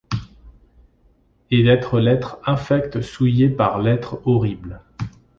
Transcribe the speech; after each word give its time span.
Et 1.51 1.61
d'être 1.61 1.99
l'être 1.99 2.39
infect 2.47 3.01
souillé 3.01 3.49
par 3.49 3.77
l'être 3.79 4.19
horrible; 4.25 4.81